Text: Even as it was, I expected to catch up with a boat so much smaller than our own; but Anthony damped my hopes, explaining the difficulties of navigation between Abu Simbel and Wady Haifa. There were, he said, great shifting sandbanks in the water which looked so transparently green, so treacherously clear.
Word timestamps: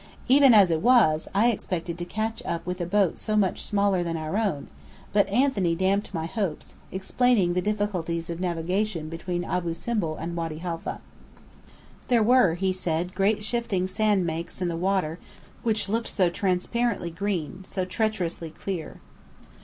Even 0.27 0.51
as 0.51 0.71
it 0.71 0.81
was, 0.81 1.27
I 1.31 1.51
expected 1.51 1.95
to 1.99 2.05
catch 2.05 2.41
up 2.43 2.65
with 2.65 2.81
a 2.81 2.87
boat 2.87 3.19
so 3.19 3.35
much 3.37 3.61
smaller 3.61 4.01
than 4.03 4.17
our 4.17 4.35
own; 4.35 4.67
but 5.13 5.29
Anthony 5.29 5.75
damped 5.75 6.11
my 6.11 6.25
hopes, 6.25 6.73
explaining 6.91 7.53
the 7.53 7.61
difficulties 7.61 8.27
of 8.27 8.39
navigation 8.39 9.09
between 9.09 9.43
Abu 9.45 9.75
Simbel 9.75 10.15
and 10.15 10.35
Wady 10.35 10.57
Haifa. 10.57 11.01
There 12.07 12.23
were, 12.23 12.55
he 12.55 12.73
said, 12.73 13.13
great 13.13 13.43
shifting 13.43 13.85
sandbanks 13.85 14.59
in 14.59 14.69
the 14.69 14.75
water 14.75 15.19
which 15.61 15.87
looked 15.87 16.07
so 16.07 16.31
transparently 16.31 17.11
green, 17.11 17.63
so 17.63 17.85
treacherously 17.85 18.49
clear. 18.49 18.99